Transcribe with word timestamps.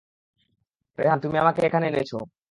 রেহান, 0.97 1.19
তুমি 1.19 1.35
আমাকে 1.37 1.59
এখানে 1.67 1.85
এনেছো? 1.87 2.17